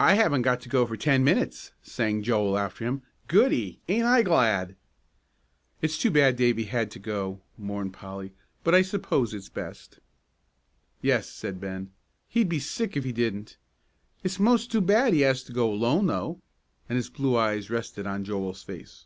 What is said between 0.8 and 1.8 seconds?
for ten minutes,"